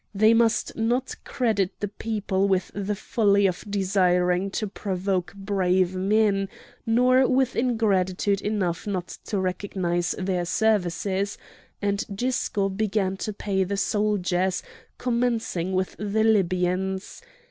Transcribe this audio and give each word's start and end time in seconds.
They 0.15 0.33
must 0.33 0.75
not 0.75 1.13
credit 1.23 1.79
the 1.79 1.87
people 1.87 2.47
with 2.47 2.71
the 2.73 2.95
folly 2.95 3.45
of 3.45 3.63
desiring 3.69 4.49
to 4.49 4.65
provoke 4.65 5.31
brave 5.35 5.93
men, 5.93 6.49
nor 6.87 7.27
with 7.27 7.55
ingratitude 7.55 8.41
enough 8.41 8.87
not 8.87 9.09
to 9.25 9.37
recognise 9.39 10.15
their 10.17 10.45
services; 10.45 11.37
and 11.83 12.03
Gisco 12.15 12.67
began 12.69 13.15
to 13.17 13.31
pay 13.31 13.63
the 13.63 13.77
soldiers, 13.77 14.63
commencing 14.97 15.71
with 15.73 15.95
the 15.99 16.23
Libyans. 16.23 17.21